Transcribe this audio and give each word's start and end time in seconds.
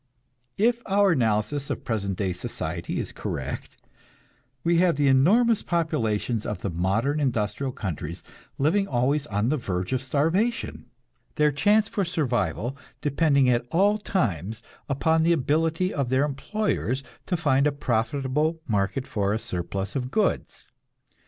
If 0.57 0.81
our 0.87 1.11
analysis 1.11 1.69
of 1.69 1.85
present 1.85 2.17
day 2.17 2.33
society 2.33 2.97
is 2.97 3.11
correct, 3.11 3.77
we 4.63 4.77
have 4.79 4.95
the 4.95 5.07
enormous 5.07 5.61
populations 5.61 6.43
of 6.43 6.61
the 6.61 6.71
modern 6.71 7.19
industrial 7.19 7.71
countries, 7.71 8.23
living 8.57 8.87
always 8.87 9.27
on 9.27 9.49
the 9.49 9.57
verge 9.57 9.93
of 9.93 10.01
starvation, 10.01 10.85
their 11.35 11.51
chance 11.51 11.87
for 11.87 12.03
survival 12.03 12.75
depending 13.01 13.47
at 13.47 13.63
all 13.69 13.99
times 13.99 14.63
upon 14.89 15.21
the 15.21 15.33
ability 15.33 15.93
of 15.93 16.09
their 16.09 16.25
employers 16.25 17.03
to 17.27 17.37
find 17.37 17.67
a 17.67 17.71
profitable 17.71 18.59
market 18.67 19.05
for 19.05 19.33
a 19.33 19.37
surplus 19.37 19.95
of 19.95 20.09
goods. 20.09 20.67